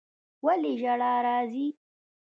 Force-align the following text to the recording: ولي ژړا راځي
ولي 0.45 0.73
ژړا 0.81 1.13
راځي 1.25 1.67